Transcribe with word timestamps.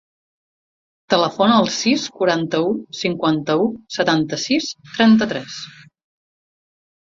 Telefona 1.13 1.59
al 1.63 1.67
sis, 1.75 2.05
quaranta-u, 2.15 2.71
cinquanta-u, 3.01 3.67
setanta-sis, 3.99 4.71
trenta-tres. 4.97 5.61